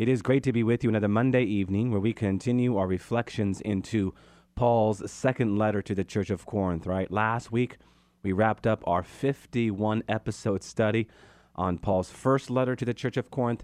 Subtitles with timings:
[0.00, 3.60] It is great to be with you another Monday evening where we continue our reflections
[3.60, 4.14] into
[4.54, 7.12] Paul's second letter to the Church of Corinth, right?
[7.12, 7.76] Last week,
[8.22, 11.06] we wrapped up our 51 episode study
[11.54, 13.62] on Paul's first letter to the Church of Corinth.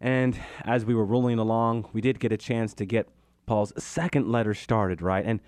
[0.00, 3.10] And as we were rolling along, we did get a chance to get
[3.44, 5.26] Paul's second letter started, right?
[5.26, 5.38] And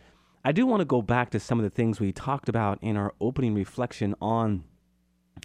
[0.45, 2.99] I do want to go back to some of the things we talked about in
[2.99, 4.65] our opening reflection on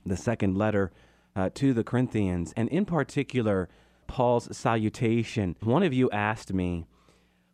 [0.06, 0.92] the second letter
[1.34, 3.70] uh, to the Corinthians, and in particular,
[4.10, 5.56] Paul's salutation.
[5.62, 6.88] One of you asked me,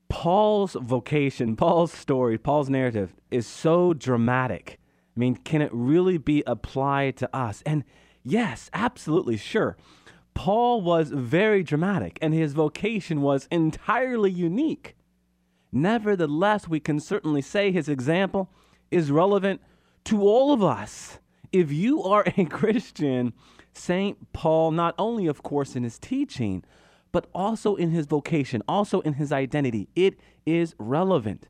[0.08, 4.80] Paul's vocation, Paul's story, Paul's narrative is so dramatic.
[5.16, 7.62] I mean, can it really be applied to us?
[7.66, 7.84] And
[8.24, 9.76] yes, absolutely, sure.
[10.34, 14.96] Paul was very dramatic and his vocation was entirely unique.
[15.74, 18.50] Nevertheless, we can certainly say his example
[18.92, 19.62] is relevant
[20.06, 21.20] to all of us.
[21.52, 23.34] If you are a Christian,
[23.76, 24.32] St.
[24.34, 26.64] Paul, not only, of course, in his teaching,
[27.12, 31.48] but also in his vocation, also in his identity, it is relevant.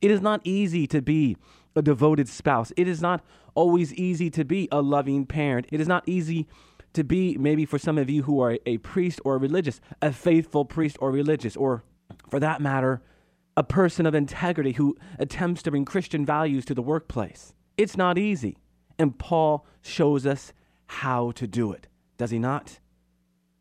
[0.00, 1.36] It is not easy to be
[1.76, 2.72] a devoted spouse.
[2.76, 5.66] It is not always easy to be a loving parent.
[5.70, 6.46] It is not easy
[6.94, 10.12] to be, maybe for some of you who are a priest or a religious, a
[10.12, 11.84] faithful priest or religious, or
[12.28, 13.02] for that matter,
[13.56, 17.54] a person of integrity who attempts to bring Christian values to the workplace.
[17.76, 18.56] It's not easy.
[18.98, 20.52] And Paul shows us
[21.00, 22.78] how to do it, does he not?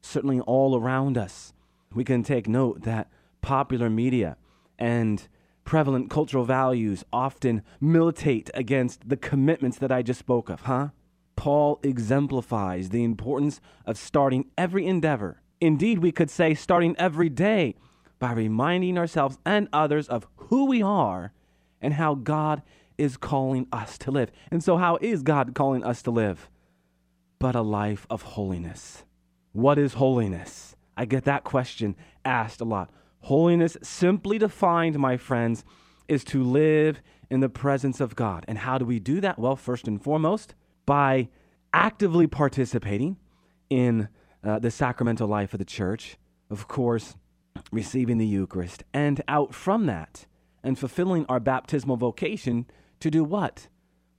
[0.02, 1.54] Certainly, all around us,
[1.94, 3.10] we can take note that
[3.42, 4.36] popular media
[4.78, 5.28] and
[5.64, 10.90] prevalent cultural values often militate against the commitments that I just spoke of, huh?
[11.38, 15.42] Paul exemplifies the importance of starting every endeavor.
[15.62, 17.76] Indeed, we could say starting every day
[18.20, 21.32] by reminding ourselves and others of who we are
[21.82, 22.62] and how God
[22.98, 24.32] is calling us to live.
[24.52, 26.50] And so, how is God calling us to live?
[27.42, 29.04] But a life of holiness.
[29.52, 30.76] What is holiness?
[30.96, 32.92] I get that question asked a lot.
[33.22, 35.66] Holiness, simply defined, my friends,
[36.08, 38.46] is to live in the presence of God.
[38.48, 39.40] And how do we do that?
[39.40, 40.54] Well, first and foremost,
[40.86, 41.30] by
[41.74, 43.18] actively participating
[43.72, 44.08] in
[44.44, 46.18] uh, the sacramental life of the church,
[46.52, 47.16] of course,
[47.72, 50.28] receiving the Eucharist, and out from that,
[50.64, 52.68] and fulfilling our baptismal vocation
[53.00, 53.68] to do what?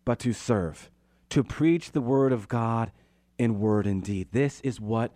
[0.05, 0.91] But to serve,
[1.29, 2.91] to preach the word of God
[3.43, 4.29] in word and deed.
[4.33, 5.13] This is what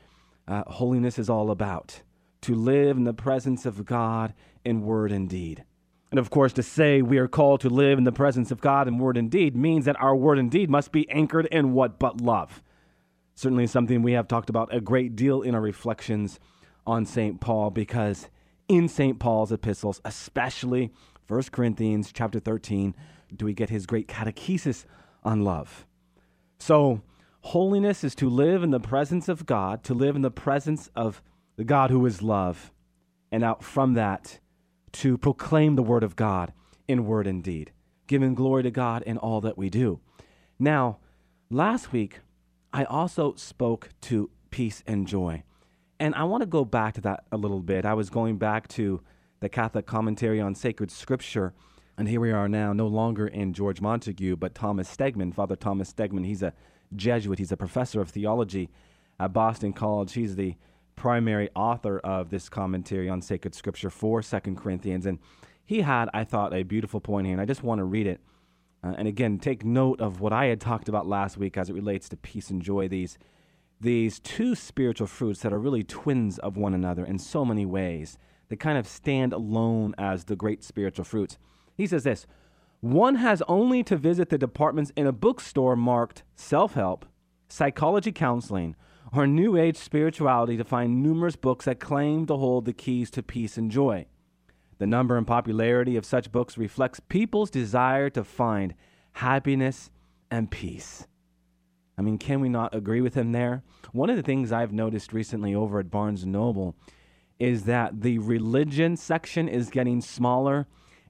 [0.48, 2.02] uh, holiness is all about
[2.42, 5.64] to live in the presence of God in word and deed.
[6.10, 8.88] And of course, to say we are called to live in the presence of God
[8.88, 11.98] in word and deed means that our word and deed must be anchored in what
[11.98, 12.62] but love.
[13.34, 16.40] Certainly, something we have talked about a great deal in our reflections
[16.86, 17.40] on St.
[17.40, 18.28] Paul, because
[18.68, 19.18] in St.
[19.18, 20.92] Paul's epistles, especially
[21.28, 22.94] 1 Corinthians chapter 13,
[23.34, 24.84] do we get his great catechesis
[25.24, 25.84] on love.
[26.58, 27.02] So,
[27.46, 31.22] Holiness is to live in the presence of God, to live in the presence of
[31.54, 32.72] the God who is love,
[33.30, 34.40] and out from that,
[34.90, 36.52] to proclaim the word of God
[36.88, 37.70] in word and deed,
[38.08, 40.00] giving glory to God in all that we do.
[40.58, 40.98] Now,
[41.48, 42.18] last week,
[42.72, 45.44] I also spoke to peace and joy.
[46.00, 47.86] And I want to go back to that a little bit.
[47.86, 49.02] I was going back to
[49.38, 51.54] the Catholic commentary on sacred scripture.
[51.96, 55.92] And here we are now, no longer in George Montague, but Thomas Stegman, Father Thomas
[55.92, 56.26] Stegman.
[56.26, 56.52] He's a
[56.94, 57.38] Jesuit.
[57.38, 58.70] He's a professor of theology
[59.18, 60.12] at Boston College.
[60.12, 60.56] He's the
[60.94, 65.06] primary author of this commentary on sacred scripture for Second Corinthians.
[65.06, 65.18] And
[65.64, 68.20] he had, I thought, a beautiful point here, and I just want to read it.
[68.84, 71.74] Uh, and again, take note of what I had talked about last week as it
[71.74, 72.88] relates to peace and joy.
[72.88, 73.18] These,
[73.80, 78.16] these two spiritual fruits that are really twins of one another in so many ways.
[78.48, 81.36] They kind of stand alone as the great spiritual fruits.
[81.76, 82.26] He says this
[82.80, 87.06] one has only to visit the departments in a bookstore marked self help,
[87.48, 88.76] psychology counseling,
[89.12, 93.22] or New Age spirituality to find numerous books that claim to hold the keys to
[93.22, 94.06] peace and joy.
[94.78, 98.74] The number and popularity of such books reflects people's desire to find
[99.12, 99.90] happiness
[100.30, 101.06] and peace.
[101.96, 103.62] I mean, can we not agree with him there?
[103.92, 106.76] One of the things I've noticed recently over at Barnes & Noble
[107.38, 110.66] is that the religion section is getting smaller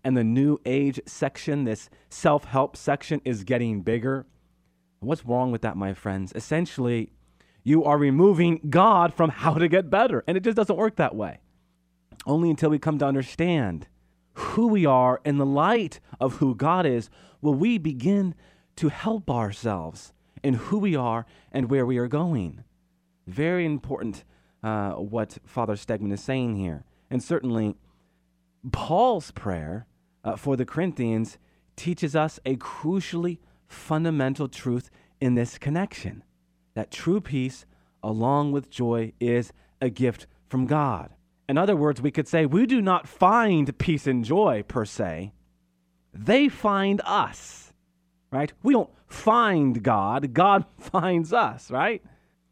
[0.07, 4.25] and the new age section, this self help section, is getting bigger.
[5.01, 6.33] What's wrong with that, my friends?
[6.37, 7.11] Essentially,
[7.65, 10.23] you are removing God from how to get better.
[10.29, 11.41] And it just doesn't work that way.
[12.25, 13.89] Only until we come to understand
[14.35, 17.11] who we are in the light of who God is
[17.41, 18.37] will we begin
[18.77, 22.63] to help ourselves in who we are and where we are going.
[23.27, 24.23] Very important
[24.63, 26.85] uh, what Father Stegman is saying here.
[27.11, 27.75] And certainly,
[28.71, 29.89] Paul's prayer
[30.27, 31.39] uh, for the Corinthians
[31.77, 33.39] teaches us a crucially
[33.69, 34.91] fundamental truth
[35.21, 36.25] in this connection
[36.75, 37.65] that true peace,
[38.03, 41.15] along with joy, is a gift from God.
[41.49, 45.33] In other words, we could say we do not find peace and joy per se,
[46.13, 47.73] they find us,
[48.33, 48.53] right?
[48.63, 52.03] We don't find God, God finds us, right?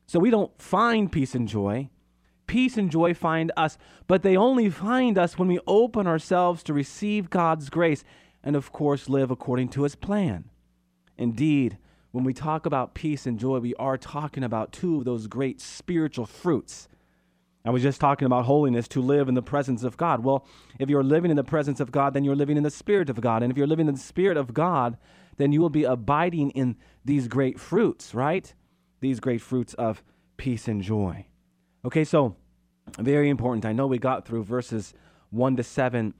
[0.06, 1.88] So we don't find peace and joy.
[2.46, 6.72] Peace and joy find us, but they only find us when we open ourselves to
[6.72, 8.04] receive God's grace
[8.42, 10.50] and, of course, live according to His plan.
[11.16, 11.78] Indeed,
[12.10, 15.60] when we talk about peace and joy, we are talking about two of those great
[15.60, 16.88] spiritual fruits.
[17.64, 20.22] I was just talking about holiness to live in the presence of God.
[20.22, 20.46] Well,
[20.78, 23.20] if you're living in the presence of God, then you're living in the Spirit of
[23.22, 23.42] God.
[23.42, 24.98] And if you're living in the Spirit of God,
[25.38, 28.52] then you will be abiding in these great fruits, right?
[29.00, 30.02] These great fruits of
[30.36, 31.26] peace and joy.
[31.84, 32.34] Okay, so
[32.98, 33.66] very important.
[33.66, 34.94] I know we got through verses
[35.30, 36.14] 1 to 7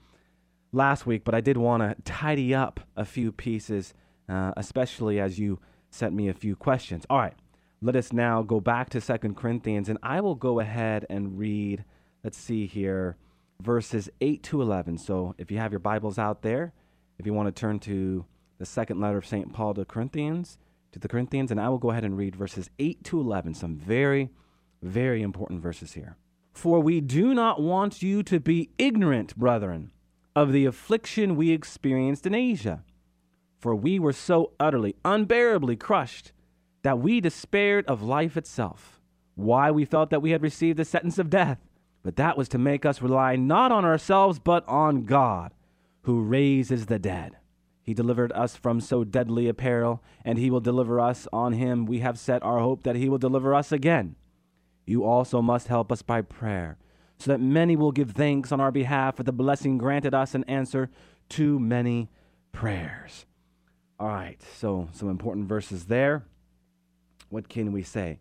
[0.71, 3.95] last week, but I did want to tidy up a few pieces,
[4.29, 5.59] uh, especially as you
[5.89, 7.03] sent me a few questions.
[7.09, 7.33] All right,
[7.81, 11.83] let us now go back to Second Corinthians, and I will go ahead and read,
[12.23, 13.17] let's see here,
[13.59, 14.99] verses 8 to 11.
[14.99, 16.73] So if you have your Bibles out there,
[17.17, 18.25] if you want to turn to
[18.59, 19.51] the second letter of St.
[19.51, 20.59] Paul to Corinthians,
[20.91, 23.77] to the Corinthians, and I will go ahead and read verses 8 to 11, some
[23.77, 24.29] very,
[24.85, 26.17] very important verses here.
[26.53, 29.91] For we do not want you to be ignorant, brethren,
[30.35, 32.83] of the affliction we experienced in Asia
[33.65, 36.31] for we were so utterly, unbearably crushed
[36.83, 39.01] that we despaired of life itself.
[39.33, 41.57] Why we felt that we had received the sentence of death,
[42.03, 45.51] but that was to make us rely not on ourselves, but on God,
[46.03, 47.37] who raises the dead.
[47.81, 51.27] He delivered us from so deadly a peril, and he will deliver us.
[51.33, 54.15] On him we have set our hope that he will deliver us again.
[54.85, 56.77] You also must help us by prayer,
[57.17, 60.43] so that many will give thanks on our behalf for the blessing granted us in
[60.45, 60.89] answer
[61.29, 62.09] to many
[62.51, 63.25] prayers.
[63.99, 66.25] All right, so some important verses there.
[67.29, 68.19] What can we say?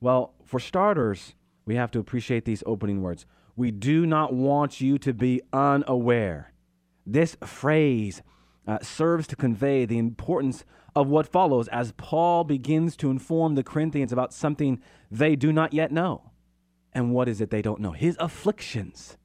[0.00, 3.26] Well, for starters, we have to appreciate these opening words.
[3.56, 6.52] We do not want you to be unaware.
[7.06, 8.22] This phrase
[8.66, 10.64] uh, serves to convey the importance
[10.94, 14.80] of what follows as Paul begins to inform the Corinthians about something
[15.10, 16.30] they do not yet know.
[16.92, 17.92] And what is it they don't know?
[17.92, 19.18] His afflictions.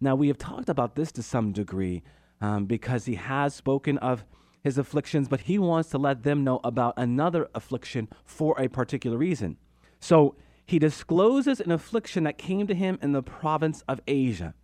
[0.00, 2.02] Now, we have talked about this to some degree
[2.40, 4.24] um, because he has spoken of
[4.62, 9.16] his afflictions, but he wants to let them know about another affliction for a particular
[9.16, 9.56] reason.
[10.00, 10.36] So
[10.66, 14.54] he discloses an affliction that came to him in the province of Asia.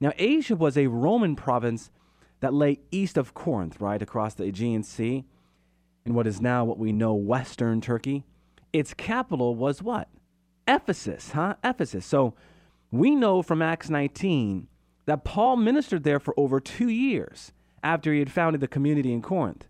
[0.00, 1.90] Now, Asia was a Roman province
[2.40, 5.24] that lay east of Corinth, right across the Aegean Sea,
[6.04, 8.24] in what is now what we know Western Turkey.
[8.72, 10.08] Its capital was what?
[10.66, 11.54] Ephesus, huh?
[11.62, 12.06] Ephesus.
[12.06, 12.34] So
[12.90, 14.68] we know from Acts 19
[15.06, 17.52] that Paul ministered there for over two years
[17.82, 19.66] after he had founded the community in Corinth.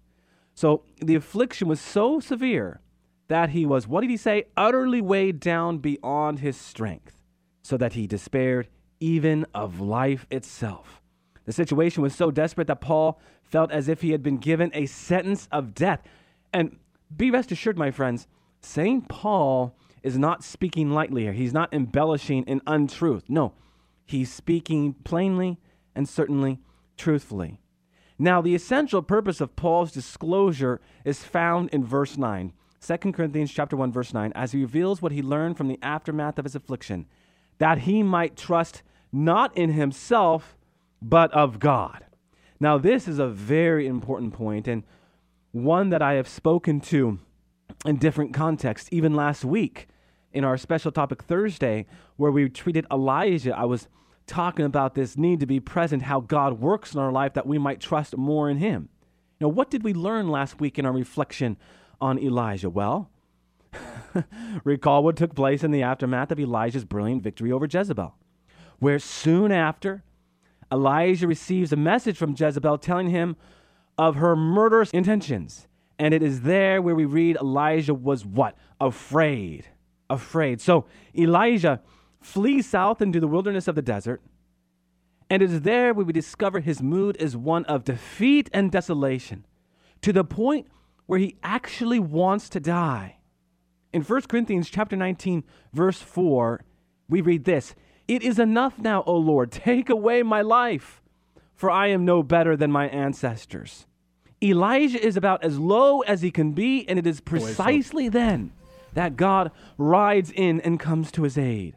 [0.54, 2.80] So the affliction was so severe
[3.28, 7.22] that he was, what did he say, utterly weighed down beyond his strength,
[7.62, 8.68] so that he despaired
[8.98, 11.00] even of life itself.
[11.46, 14.86] The situation was so desperate that Paul felt as if he had been given a
[14.86, 16.02] sentence of death.
[16.52, 16.76] And
[17.16, 18.26] be rest assured, my friends,
[18.60, 19.08] St.
[19.08, 21.32] Paul is not speaking lightly here.
[21.32, 23.24] He's not embellishing in untruth.
[23.28, 23.52] No,
[24.06, 25.58] he's speaking plainly
[25.94, 26.58] and certainly
[26.96, 27.60] truthfully.
[28.18, 32.52] Now, the essential purpose of Paul's disclosure is found in verse 9.
[32.86, 36.38] 2 Corinthians chapter 1 verse 9 as he reveals what he learned from the aftermath
[36.38, 37.06] of his affliction
[37.58, 38.82] that he might trust
[39.12, 40.56] not in himself
[41.02, 42.04] but of God.
[42.58, 44.84] Now this is a very important point and
[45.52, 47.18] one that I have spoken to
[47.84, 49.88] in different contexts even last week
[50.32, 53.88] in our special topic Thursday where we treated Elijah I was
[54.30, 57.58] talking about this need to be present, how God works in our life that we
[57.58, 58.88] might trust more in Him.
[59.40, 61.56] Now, what did we learn last week in our reflection
[62.00, 62.70] on Elijah?
[62.70, 63.10] Well,
[64.64, 68.14] recall what took place in the aftermath of Elijah's brilliant victory over Jezebel,
[68.78, 70.04] where soon after,
[70.72, 73.36] Elijah receives a message from Jezebel telling him
[73.98, 75.66] of her murderous intentions.
[75.98, 78.56] And it is there where we read Elijah was what?
[78.80, 79.66] Afraid.
[80.08, 80.60] Afraid.
[80.60, 80.86] So
[81.16, 81.82] Elijah
[82.20, 84.22] flees south into the wilderness of the desert,
[85.28, 89.46] and it is there where we discover his mood is one of defeat and desolation,
[90.02, 90.66] to the point
[91.06, 93.16] where he actually wants to die.
[93.92, 96.64] In 1 Corinthians chapter 19, verse 4,
[97.08, 97.74] we read this
[98.10, 101.00] It is enough now, O Lord, take away my life,
[101.54, 103.86] for I am no better than my ancestors.
[104.42, 108.50] Elijah is about as low as he can be, and it is precisely then
[108.94, 111.76] that God rides in and comes to his aid.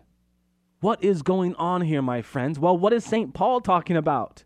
[0.79, 2.57] What is going on here, my friends?
[2.57, 3.31] Well, what is St.
[3.35, 4.43] Paul talking about?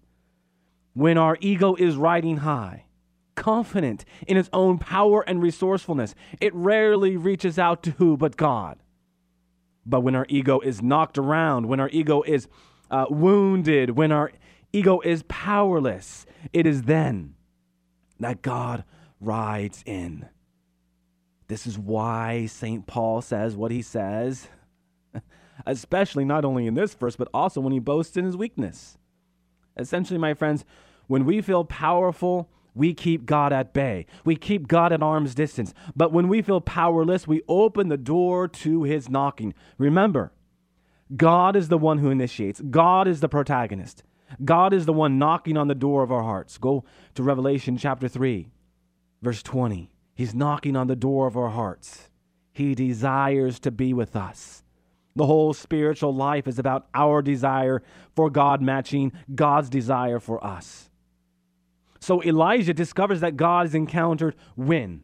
[0.94, 2.84] When our ego is riding high,
[3.36, 8.78] confident in its own power and resourcefulness, it rarely reaches out to who but God.
[9.88, 12.48] But when our ego is knocked around, when our ego is
[12.92, 14.32] uh, wounded, when our
[14.74, 17.36] ego is powerless, it is then
[18.20, 18.84] that God
[19.22, 20.28] rides in.
[21.48, 22.86] This is why St.
[22.86, 24.50] Paul says what he says,
[25.66, 28.98] especially not only in this verse, but also when he boasts in his weakness.
[29.78, 30.66] Essentially, my friends,
[31.08, 34.06] when we feel powerful, we keep God at bay.
[34.24, 35.74] We keep God at arm's distance.
[35.96, 39.54] But when we feel powerless, we open the door to his knocking.
[39.78, 40.32] Remember,
[41.16, 44.04] God is the one who initiates, God is the protagonist.
[44.44, 46.58] God is the one knocking on the door of our hearts.
[46.58, 46.84] Go
[47.16, 48.50] to Revelation chapter 3,
[49.22, 49.90] verse 20.
[50.16, 52.10] He's knocking on the door of our hearts.
[52.52, 54.64] He desires to be with us.
[55.16, 57.82] The whole spiritual life is about our desire
[58.16, 60.87] for God matching God's desire for us.
[62.00, 65.04] So Elijah discovers that God is encountered when?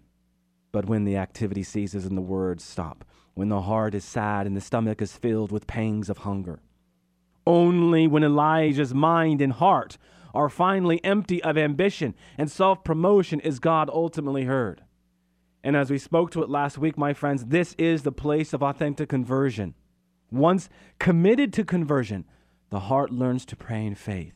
[0.71, 4.55] But when the activity ceases and the words stop, when the heart is sad and
[4.55, 6.59] the stomach is filled with pangs of hunger.
[7.45, 9.97] Only when Elijah's mind and heart
[10.33, 14.83] are finally empty of ambition and self promotion is God ultimately heard.
[15.63, 18.61] And as we spoke to it last week, my friends, this is the place of
[18.61, 19.75] authentic conversion.
[20.31, 20.67] Once
[20.99, 22.25] committed to conversion,
[22.69, 24.33] the heart learns to pray in faith.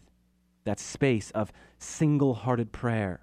[0.68, 3.22] That space of single hearted prayer.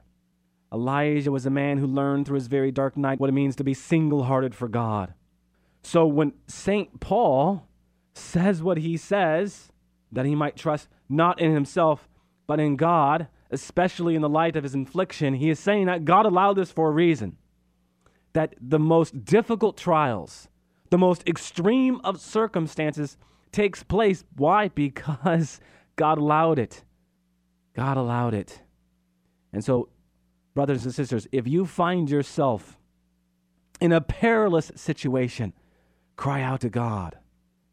[0.72, 3.64] Elijah was a man who learned through his very dark night what it means to
[3.64, 5.12] be single hearted for God.
[5.82, 7.00] So when St.
[7.00, 7.68] Paul
[8.14, 9.68] says what he says,
[10.10, 12.08] that he might trust not in himself,
[12.46, 15.34] but in God, especially in the light of his infliction.
[15.34, 17.36] He is saying that God allowed this for a reason.
[18.32, 20.48] That the most difficult trials,
[20.88, 23.18] the most extreme of circumstances
[23.52, 24.24] takes place.
[24.34, 24.68] Why?
[24.68, 25.60] Because
[25.96, 26.84] God allowed it.
[27.74, 28.60] God allowed it.
[29.52, 29.88] And so,
[30.54, 32.78] brothers and sisters, if you find yourself
[33.80, 35.52] in a perilous situation,
[36.16, 37.18] cry out to God.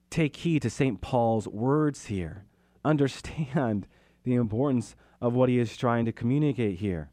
[0.10, 1.02] Take heed to St.
[1.02, 2.46] Paul's words here.
[2.84, 3.88] Understand
[4.24, 7.10] the importance of what he is trying to communicate here.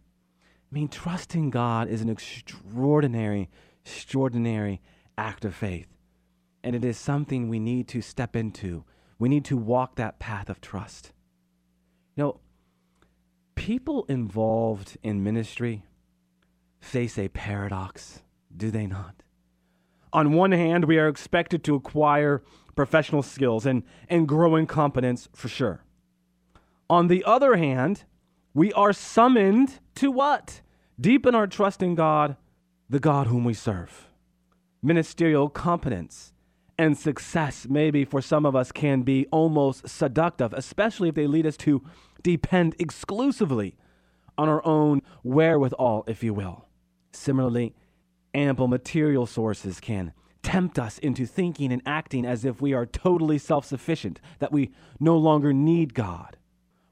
[0.71, 3.49] I mean, trusting God is an extraordinary,
[3.85, 4.81] extraordinary
[5.17, 5.89] act of faith.
[6.63, 8.85] And it is something we need to step into.
[9.19, 11.13] We need to walk that path of trust.
[12.17, 12.41] You know,
[13.59, 15.83] people involved in ministry
[16.81, 18.23] face a paradox,
[18.57, 19.25] do they not?
[20.13, 22.41] On one hand, we are expected to acquire
[22.77, 25.83] professional skills and, and growing competence for sure.
[26.89, 28.05] On the other hand,
[28.55, 30.61] we are summoned to what?
[31.01, 32.37] Deepen our trust in God,
[32.89, 34.07] the God whom we serve.
[34.85, 36.33] Ministerial competence
[36.79, 41.45] and success, maybe for some of us, can be almost seductive, especially if they lead
[41.45, 41.83] us to
[42.23, 43.77] depend exclusively
[44.37, 46.67] on our own wherewithal, if you will.
[47.13, 47.75] Similarly,
[48.35, 53.39] ample material sources can tempt us into thinking and acting as if we are totally
[53.39, 54.71] self sufficient, that we
[55.01, 56.37] no longer need God.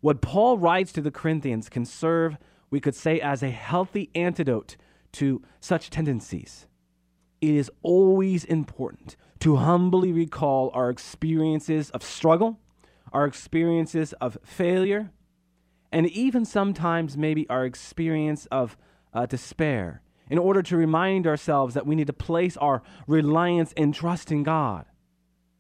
[0.01, 2.37] What Paul writes to the Corinthians can serve,
[2.71, 4.77] we could say, as a healthy antidote
[5.13, 6.67] to such tendencies.
[7.41, 12.59] It is always important to humbly recall our experiences of struggle,
[13.13, 15.11] our experiences of failure,
[15.93, 18.77] and even sometimes maybe our experience of
[19.13, 23.95] uh, despair in order to remind ourselves that we need to place our reliance and
[23.95, 24.85] trust in God.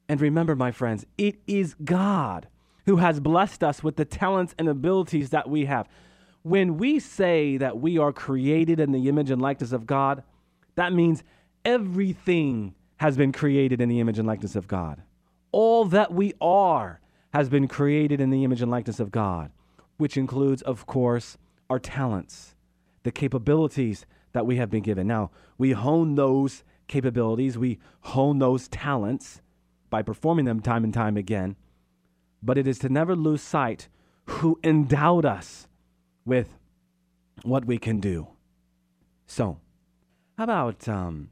[0.09, 2.49] And remember, my friends, it is God
[2.87, 5.89] who has blessed us with the talents and abilities that we have.
[6.43, 10.23] When we say that we are created in the image and likeness of God,
[10.77, 11.25] that means
[11.65, 15.03] everything has been created in the image and likeness of God.
[15.51, 17.01] All that we are
[17.35, 19.51] has been created in the image and likeness of God,
[19.97, 21.39] which includes, of course,
[21.69, 22.55] our talents,
[23.03, 25.07] the capabilities that we have been given.
[25.07, 29.41] Now, we hone those capabilities, we hone those talents
[29.91, 31.57] by performing them time and time again,
[32.43, 33.89] but it is to never lose sight
[34.27, 35.69] who endowed us
[36.25, 36.59] with
[37.43, 38.29] what we can do.
[39.27, 39.59] So,
[40.37, 41.31] how about um,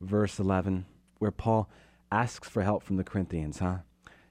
[0.00, 0.86] verse 11,
[1.18, 1.68] where Paul
[2.10, 3.78] asks for help from the Corinthians, huh?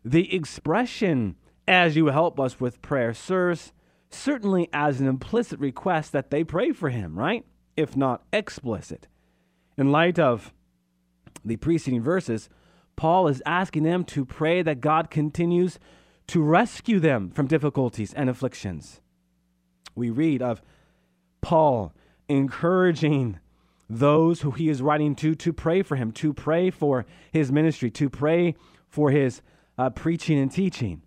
[0.04, 1.36] The expression,
[1.68, 3.74] as you help us with prayer, sirs,
[4.10, 7.46] certainly as an implicit request that they pray for him, right?
[7.76, 9.08] if not explicit.
[9.78, 10.54] In light of
[11.44, 12.50] the preceding verses,
[12.96, 15.80] Paul is asking them to pray that God continues
[16.28, 19.02] to rescue them from difficulties and afflictions.
[19.96, 20.62] We read of
[21.42, 21.94] Paul
[22.28, 23.40] encouraging
[23.88, 27.92] those who he is writing to to pray for him, to pray for his ministry,
[27.92, 28.56] to pray
[28.90, 29.42] for his
[29.78, 31.04] uh, preaching and teaching.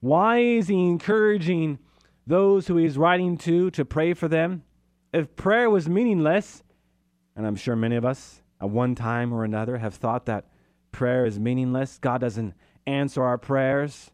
[0.00, 1.78] Why is he encouraging
[2.26, 4.64] those who he is writing to to pray for them?
[5.12, 6.62] If prayer was meaningless,
[7.36, 10.46] and I'm sure many of us at one time or another have thought that
[10.92, 12.54] prayer is meaningless, God doesn't
[12.86, 14.10] answer our prayers.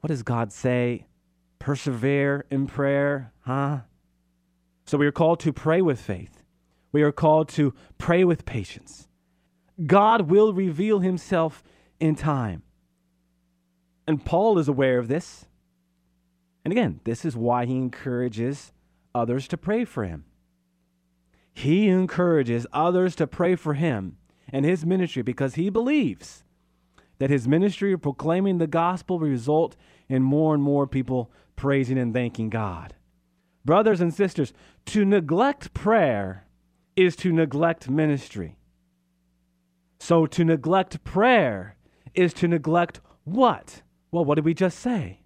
[0.00, 1.06] What does God say?
[1.58, 3.80] Persevere in prayer, huh?
[4.86, 6.42] So we are called to pray with faith.
[6.92, 9.08] We are called to pray with patience.
[9.86, 11.62] God will reveal himself
[12.00, 12.62] in time.
[14.08, 15.44] And Paul is aware of this.
[16.64, 18.72] And again, this is why he encourages
[19.14, 20.24] others to pray for him.
[21.52, 24.16] He encourages others to pray for him
[24.50, 26.42] and his ministry because he believes
[27.18, 29.76] that his ministry of proclaiming the gospel will result
[30.08, 32.94] in more and more people praising and thanking God.
[33.62, 34.54] Brothers and sisters,
[34.86, 36.46] to neglect prayer
[36.96, 38.56] is to neglect ministry.
[40.00, 41.76] So to neglect prayer
[42.14, 43.82] is to neglect what?
[44.10, 45.20] Well, what did we just say?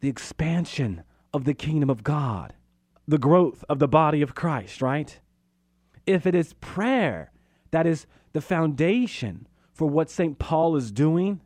[0.00, 1.02] The expansion
[1.32, 2.54] of the kingdom of God,
[3.06, 5.18] the growth of the body of Christ, right?
[6.06, 7.30] If it is prayer
[7.70, 10.38] that is the foundation for what St.
[10.38, 11.40] Paul is doing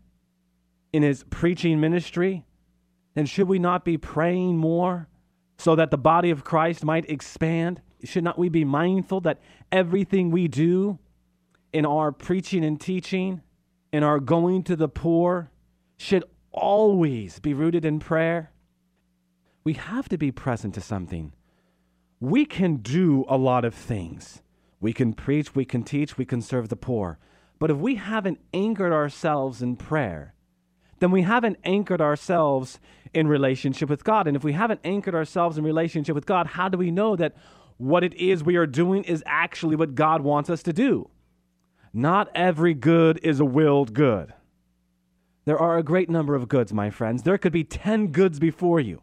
[0.92, 2.44] in his preaching ministry,
[3.14, 5.08] then should we not be praying more
[5.58, 7.80] so that the body of Christ might expand?
[8.04, 9.40] Should not we be mindful that
[9.72, 10.98] everything we do
[11.72, 13.42] in our preaching and teaching,
[13.92, 15.50] in our going to the poor,
[15.96, 16.24] should
[16.56, 18.50] always be rooted in prayer.
[19.64, 21.32] We have to be present to something.
[22.18, 24.42] We can do a lot of things.
[24.80, 27.18] We can preach, we can teach, we can serve the poor.
[27.58, 30.34] But if we haven't anchored ourselves in prayer,
[30.98, 32.78] then we haven't anchored ourselves
[33.12, 34.26] in relationship with God.
[34.26, 37.34] And if we haven't anchored ourselves in relationship with God, how do we know that
[37.78, 41.10] what it is we are doing is actually what God wants us to do?
[41.92, 44.32] Not every good is a willed good.
[45.46, 47.22] There are a great number of goods, my friends.
[47.22, 49.00] There could be 10 goods before you.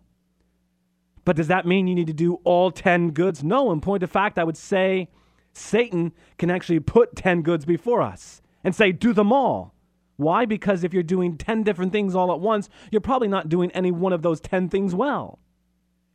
[1.25, 3.43] But does that mean you need to do all 10 goods?
[3.43, 3.71] No.
[3.71, 5.09] In point of fact, I would say
[5.53, 9.73] Satan can actually put 10 goods before us and say, do them all.
[10.17, 10.45] Why?
[10.45, 13.91] Because if you're doing 10 different things all at once, you're probably not doing any
[13.91, 15.39] one of those 10 things well.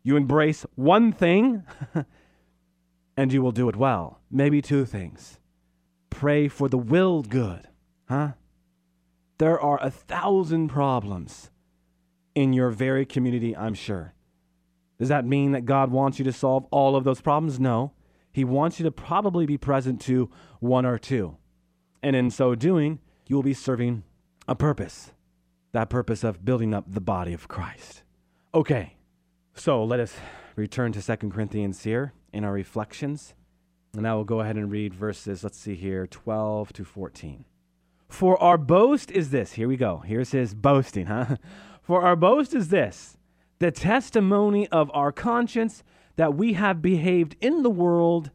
[0.02, 1.64] You embrace one thing
[3.16, 4.20] and you will do it well.
[4.30, 5.40] Maybe two things.
[6.10, 7.66] Pray for the willed good,
[8.08, 8.32] huh?
[9.38, 11.50] There are a thousand problems
[12.34, 14.14] in your very community, I'm sure.
[14.98, 17.60] Does that mean that God wants you to solve all of those problems?
[17.60, 17.92] No.
[18.32, 21.36] He wants you to probably be present to one or two.
[22.02, 24.02] And in so doing, you will be serving
[24.46, 25.12] a purpose
[25.72, 28.02] that purpose of building up the body of Christ.
[28.54, 28.96] Okay,
[29.54, 30.14] so let us
[30.56, 33.34] return to Second Corinthians here in our reflections.
[33.94, 37.44] And I will go ahead and read verses, let's see here, 12 to 14.
[38.08, 39.52] For our boast is this.
[39.52, 39.98] Here we go.
[39.98, 41.36] Here's his boasting, huh?
[41.82, 43.16] For our boast is this
[43.58, 45.82] the testimony of our conscience
[46.16, 48.30] that we have behaved in the world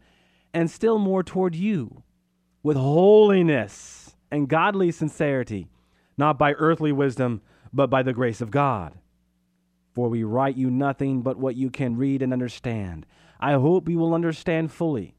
[0.53, 2.03] and still more toward you
[2.61, 5.69] with holiness and godly sincerity,
[6.17, 8.93] not by earthly wisdom, but by the grace of God.
[9.93, 13.05] For we write you nothing but what you can read and understand.
[13.39, 15.15] I hope you will understand fully,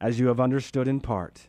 [0.00, 1.48] as you have understood in part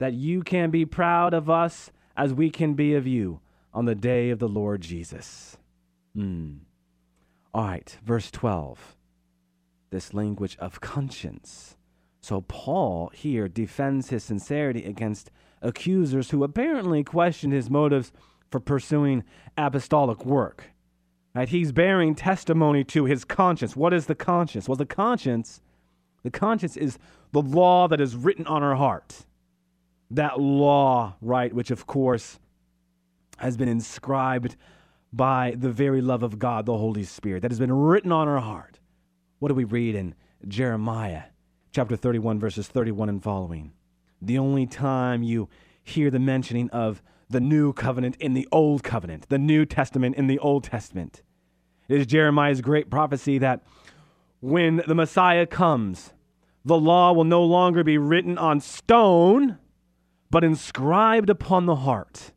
[0.00, 3.38] that you can be proud of us as we can be of you
[3.72, 5.58] on the day of the Lord Jesus.
[6.14, 6.54] Hmm.
[7.52, 8.96] All right, verse 12.
[9.90, 11.76] This language of conscience.
[12.22, 18.10] So Paul here defends his sincerity against accusers who apparently question his motives
[18.50, 19.22] for pursuing
[19.58, 20.72] apostolic work.
[21.34, 21.48] Right?
[21.48, 23.76] He's bearing testimony to his conscience.
[23.76, 24.66] What is the conscience?
[24.66, 25.60] Well, the conscience,
[26.22, 26.98] the conscience is
[27.32, 29.26] the law that is written on our heart
[30.10, 32.38] that law, right, which of course
[33.38, 34.56] has been inscribed
[35.12, 38.40] by the very love of God, the Holy Spirit, that has been written on our
[38.40, 38.78] heart.
[39.38, 40.14] What do we read in
[40.46, 41.22] Jeremiah
[41.72, 43.72] chapter 31, verses 31 and following?
[44.20, 45.48] The only time you
[45.82, 50.26] hear the mentioning of the new covenant in the old covenant, the New Testament in
[50.26, 51.22] the Old Testament.
[51.88, 53.62] Is Jeremiah's great prophecy that
[54.40, 56.12] when the Messiah comes,
[56.64, 59.58] the law will no longer be written on stone,
[60.30, 62.32] but inscribed upon the heart.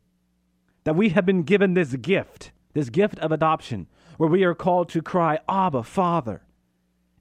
[0.84, 3.86] That we have been given this gift, this gift of adoption,
[4.18, 6.42] where we are called to cry, Abba, Father.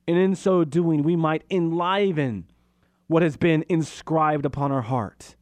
[0.08, 2.46] And in so doing, we might enliven
[3.08, 5.36] what has been inscribed upon our heart.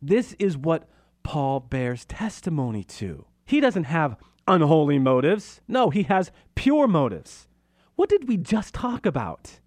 [0.00, 0.88] This is what
[1.22, 3.26] Paul bears testimony to.
[3.44, 4.16] He doesn't have
[4.48, 5.60] unholy motives.
[5.68, 7.46] No, he has pure motives.
[7.94, 9.60] What did we just talk about?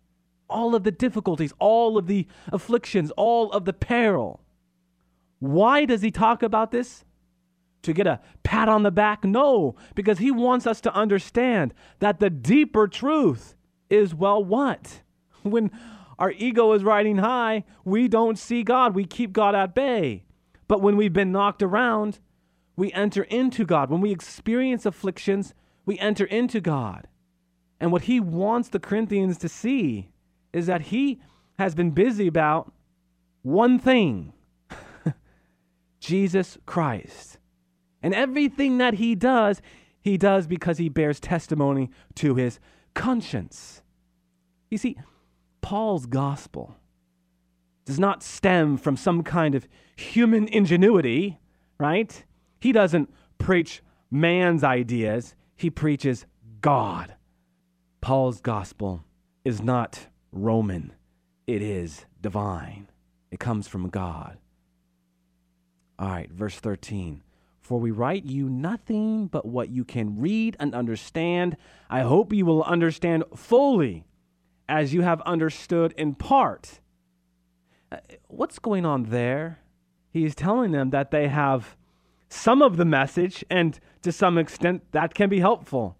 [0.50, 4.42] All of the difficulties, all of the afflictions, all of the peril.
[5.40, 7.04] Why does he talk about this?
[7.84, 9.24] To get a pat on the back?
[9.24, 13.56] No, because he wants us to understand that the deeper truth
[13.90, 15.02] is well, what?
[15.44, 15.70] When
[16.18, 18.96] our ego is riding high, we don't see God.
[18.96, 20.24] We keep God at bay.
[20.68, 22.20] But when we've been knocked around,
[22.76, 23.92] we enter into God.
[23.92, 25.54] When we experience afflictions,
[25.86, 27.08] we enter into God.
[27.80, 30.10] And what he wants the Corinthians to see
[30.54, 31.22] is that he
[31.60, 32.74] has been busy about
[33.44, 34.34] one thing
[36.06, 37.40] Jesus Christ.
[38.04, 39.60] And everything that he does,
[40.02, 42.60] he does because he bears testimony to his
[42.94, 43.82] conscience.
[44.70, 44.98] You see,
[45.62, 46.76] Paul's gospel
[47.86, 51.40] does not stem from some kind of human ingenuity,
[51.80, 52.24] right?
[52.60, 56.28] He doesn't preach man's ideas, he preaches
[56.62, 57.16] God.
[58.02, 59.04] Paul's gospel
[59.44, 60.94] is not Roman,
[61.48, 62.90] it is divine.
[63.32, 64.38] It comes from God.
[65.98, 67.24] All right, verse 13.
[67.62, 71.58] For we write you nothing but what you can read and understand.
[71.90, 74.06] I hope you will understand fully
[74.68, 76.80] as you have understood in part.
[77.92, 79.60] Uh, what's going on there?
[80.12, 81.76] He is telling them that they have
[82.30, 85.98] some of the message, and to some extent that can be helpful,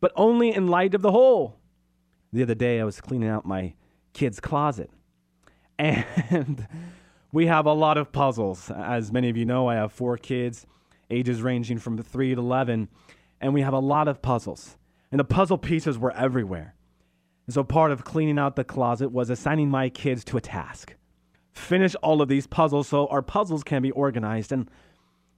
[0.00, 1.56] but only in light of the whole.
[2.32, 3.74] The other day, I was cleaning out my
[4.12, 4.90] kid's closet,
[5.78, 6.66] and
[7.32, 8.70] we have a lot of puzzles.
[8.70, 10.66] As many of you know, I have four kids,
[11.10, 12.88] ages ranging from 3 to 11,
[13.40, 14.76] and we have a lot of puzzles.
[15.10, 16.74] And the puzzle pieces were everywhere.
[17.46, 20.94] And so part of cleaning out the closet was assigning my kids to a task.
[21.52, 24.52] Finish all of these puzzles so our puzzles can be organized.
[24.52, 24.70] And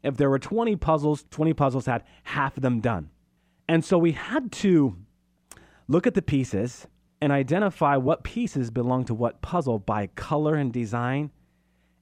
[0.03, 3.11] if there were 20 puzzles, 20 puzzles had half of them done.
[3.69, 4.97] And so we had to
[5.87, 6.89] look at the pieces
[7.21, 11.31] and identify what pieces belong to what puzzle by color and design.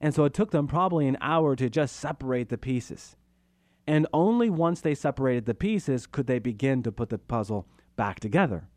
[0.00, 3.16] And so it took them probably an hour to just separate the pieces.
[3.86, 8.20] And only once they separated the pieces could they begin to put the puzzle back
[8.20, 8.68] together.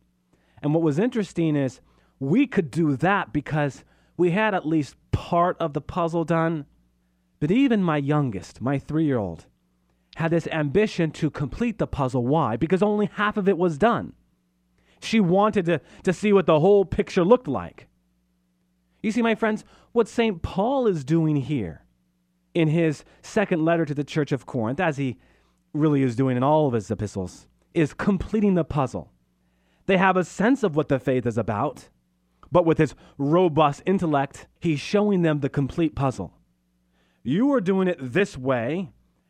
[0.64, 1.82] And what was interesting is
[2.20, 3.84] we could do that because
[4.18, 6.66] we had at least part of the puzzle done
[7.42, 9.48] but even my youngest, my three year old,
[10.16, 12.26] had this ambition to complete the puzzle.
[12.26, 12.56] Why?
[12.56, 14.14] Because only half of it was done.
[15.02, 17.88] She wanted to, to see what the whole picture looked like.
[19.02, 20.42] You see, my friends, what St.
[20.42, 21.84] Paul is doing here
[22.54, 25.18] in his second letter to the church of Corinth, as he
[25.74, 29.12] really is doing in all of his epistles, is completing the puzzle.
[29.86, 31.90] They have a sense of what the faith is about,
[32.52, 36.34] but with his robust intellect, he's showing them the complete puzzle
[37.24, 38.90] you are doing it this way,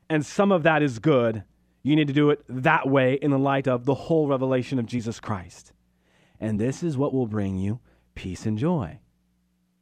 [0.10, 1.43] and some of that is good.
[1.84, 4.86] You need to do it that way in the light of the whole revelation of
[4.86, 5.73] Jesus Christ.
[6.39, 7.79] And this is what will bring you
[8.15, 8.99] peace and joy.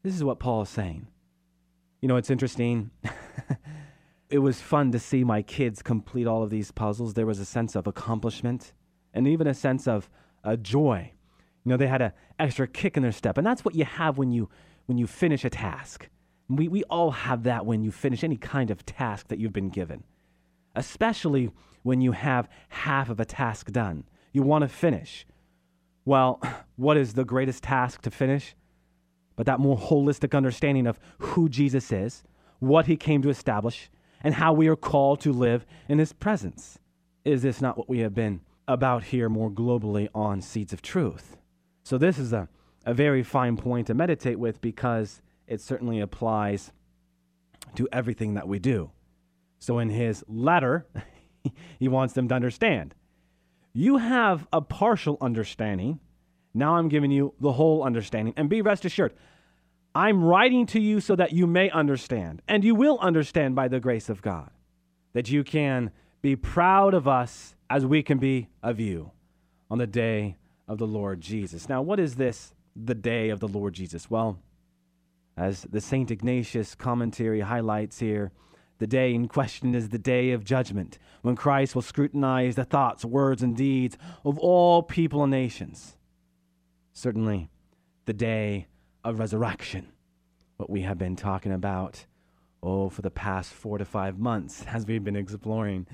[0.01, 1.07] This is what Paul is saying.
[2.01, 2.91] You know, it's interesting.
[4.29, 7.13] it was fun to see my kids complete all of these puzzles.
[7.13, 8.73] There was a sense of accomplishment
[9.13, 10.09] and even a sense of
[10.43, 11.11] uh, joy.
[11.65, 13.37] You know, they had an extra kick in their step.
[13.37, 14.49] And that's what you have when you,
[14.85, 16.07] when you finish a task.
[16.47, 19.69] We, we all have that when you finish any kind of task that you've been
[19.69, 20.03] given,
[20.75, 21.51] especially
[21.83, 24.05] when you have half of a task done.
[24.31, 25.25] You want to finish.
[26.05, 26.41] Well,
[26.77, 28.55] what is the greatest task to finish?
[29.39, 32.23] But that more holistic understanding of who Jesus is,
[32.59, 33.89] what he came to establish,
[34.21, 36.77] and how we are called to live in his presence.
[37.23, 41.37] Is this not what we have been about here more globally on Seeds of Truth?
[41.83, 42.49] So, this is a,
[42.85, 46.73] a very fine point to meditate with because it certainly applies
[47.75, 48.91] to everything that we do.
[49.59, 50.85] So in his letter,
[51.79, 52.93] he wants them to understand.
[53.73, 56.01] You have a partial understanding.
[56.53, 58.33] Now I'm giving you the whole understanding.
[58.37, 59.13] And be rest assured,
[59.93, 62.41] I'm writing to you so that you may understand.
[62.47, 64.49] And you will understand by the grace of God.
[65.13, 69.11] That you can be proud of us as we can be of you
[69.69, 71.69] on the day of the Lord Jesus.
[71.69, 74.09] Now, what is this, the day of the Lord Jesus?
[74.09, 74.39] Well,
[75.37, 76.11] as the St.
[76.11, 78.31] Ignatius commentary highlights here,
[78.79, 83.03] the day in question is the day of judgment, when Christ will scrutinize the thoughts,
[83.03, 85.97] words, and deeds of all people and nations.
[86.99, 87.49] Certainly,
[88.03, 88.67] the day
[89.05, 89.87] of resurrection,
[90.57, 92.05] what we have been talking about,
[92.61, 95.87] oh, for the past four to five months as we've been exploring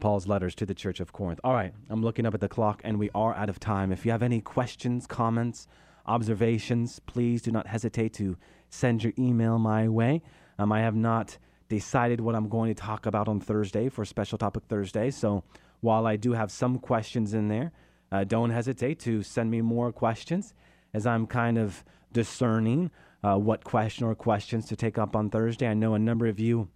[0.00, 1.38] Paul's letters to the Church of Corinth.
[1.44, 3.92] All right, I'm looking up at the clock and we are out of time.
[3.92, 5.68] If you have any questions, comments,
[6.06, 8.36] observations, please do not hesitate to
[8.68, 10.22] send your email my way.
[10.58, 14.38] Um, I have not decided what I'm going to talk about on Thursday for Special
[14.38, 15.12] Topic Thursday.
[15.12, 15.44] So
[15.82, 17.70] while I do have some questions in there,
[18.10, 20.54] uh, don't hesitate to send me more questions
[20.94, 22.90] as I'm kind of discerning
[23.22, 25.68] uh, what question or questions to take up on Thursday.
[25.68, 26.68] I know a number of you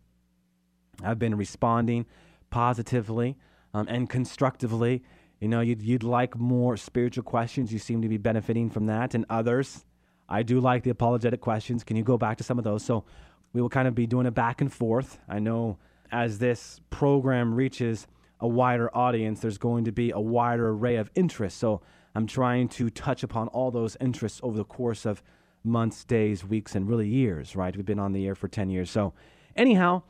[1.03, 2.07] have been responding
[2.51, 3.37] positively
[3.75, 5.03] um, and constructively.
[5.41, 7.73] You know, you'd, you'd like more spiritual questions.
[7.73, 9.15] You seem to be benefiting from that.
[9.15, 9.85] And others,
[10.29, 11.83] I do like the apologetic questions.
[11.83, 12.85] Can you go back to some of those?
[12.85, 13.05] So
[13.53, 15.19] we will kind of be doing a back and forth.
[15.29, 15.79] I know
[16.11, 18.07] as this program reaches
[18.43, 21.59] a wider audience, there's going to be a wider array of interests.
[21.59, 21.81] So
[22.15, 25.23] I'm trying to touch upon all those interests over the course of
[25.65, 27.75] months, days, weeks, and really years, right?
[27.75, 28.91] We've been on the air for 10 years.
[28.91, 29.15] So,
[29.57, 30.03] anyhow,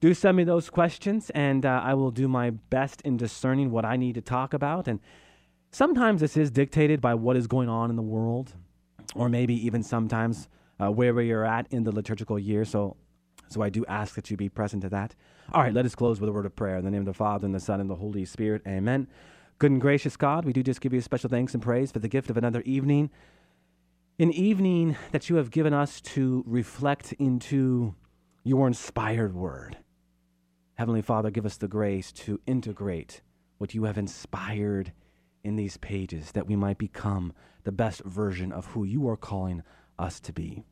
[0.00, 3.84] do send me those questions, and uh, I will do my best in discerning what
[3.84, 4.88] I need to talk about.
[4.88, 4.98] And
[5.70, 8.54] sometimes this is dictated by what is going on in the world,
[9.14, 10.48] or maybe even sometimes
[10.80, 12.64] uh, where we are at in the liturgical year.
[12.64, 12.96] So,
[13.48, 15.14] so I do ask that you be present to that.
[15.52, 16.76] All right, let us close with a word of prayer.
[16.76, 18.62] In the name of the Father, and the Son, and the Holy Spirit.
[18.66, 19.08] Amen.
[19.58, 22.08] Good and gracious God, we do just give you special thanks and praise for the
[22.08, 23.10] gift of another evening.
[24.20, 27.94] An evening that you have given us to reflect into
[28.44, 29.76] your inspired word.
[30.74, 33.20] Heavenly Father, give us the grace to integrate
[33.58, 34.92] what you have inspired
[35.42, 37.32] in these pages that we might become
[37.64, 39.62] the best version of who you are calling
[39.98, 40.64] us to be.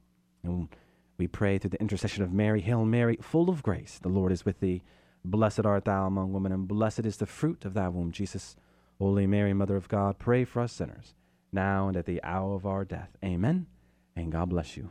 [0.45, 0.69] And
[1.19, 4.45] we pray through the intercession of Mary, Hail Mary, full of grace, the Lord is
[4.45, 4.83] with thee.
[5.25, 8.57] Blessed art thou among women, and blessed is the fruit of thy womb, Jesus.
[8.99, 11.15] Holy Mary, Mother of God, pray for us sinners,
[11.53, 13.17] now and at the hour of our death.
[13.25, 13.67] Amen.
[14.15, 14.91] And God bless you.